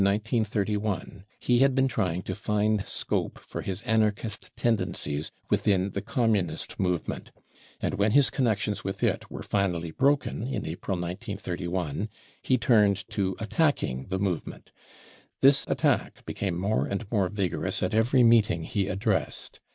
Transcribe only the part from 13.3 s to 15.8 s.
attacking the movement. This